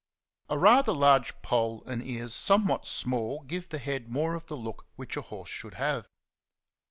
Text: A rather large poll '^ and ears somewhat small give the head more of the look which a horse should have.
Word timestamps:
A 0.49 0.57
rather 0.57 0.93
large 0.93 1.39
poll 1.43 1.81
'^ 1.83 1.87
and 1.87 2.01
ears 2.03 2.33
somewhat 2.33 2.87
small 2.87 3.43
give 3.43 3.69
the 3.69 3.77
head 3.77 4.09
more 4.09 4.33
of 4.33 4.47
the 4.47 4.57
look 4.57 4.87
which 4.95 5.15
a 5.15 5.21
horse 5.21 5.51
should 5.51 5.75
have. 5.75 6.07